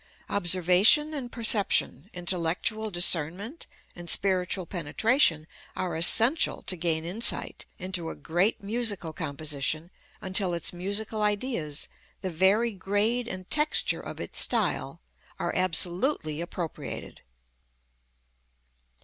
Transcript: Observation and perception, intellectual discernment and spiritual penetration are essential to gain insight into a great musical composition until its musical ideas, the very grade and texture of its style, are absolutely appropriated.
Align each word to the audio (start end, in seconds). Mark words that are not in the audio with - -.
Observation 0.31 1.13
and 1.13 1.31
perception, 1.31 2.09
intellectual 2.11 2.89
discernment 2.89 3.67
and 3.95 4.09
spiritual 4.09 4.65
penetration 4.65 5.45
are 5.75 5.95
essential 5.95 6.63
to 6.63 6.75
gain 6.75 7.05
insight 7.05 7.67
into 7.77 8.09
a 8.09 8.15
great 8.15 8.63
musical 8.63 9.13
composition 9.13 9.91
until 10.19 10.55
its 10.55 10.73
musical 10.73 11.21
ideas, 11.21 11.87
the 12.21 12.31
very 12.31 12.71
grade 12.73 13.27
and 13.27 13.47
texture 13.51 14.01
of 14.01 14.19
its 14.19 14.39
style, 14.39 15.01
are 15.37 15.53
absolutely 15.55 16.41
appropriated. 16.41 17.21